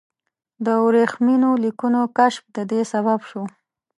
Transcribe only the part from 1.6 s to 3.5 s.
لیکونو کشف د دې سبب شو.